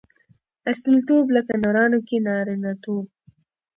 [0.71, 3.05] اصیلتوب؛ لکه نرانو کښي نارينه توب.